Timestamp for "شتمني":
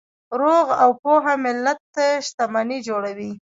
2.27-2.79